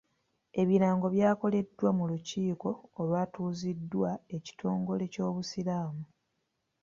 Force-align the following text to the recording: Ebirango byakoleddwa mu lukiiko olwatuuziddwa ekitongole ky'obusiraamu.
Ebirango 0.61 1.05
byakoleddwa 1.15 1.89
mu 1.97 2.03
lukiiko 2.11 2.69
olwatuuziddwa 2.99 4.09
ekitongole 4.35 5.03
ky'obusiraamu. 5.13 6.03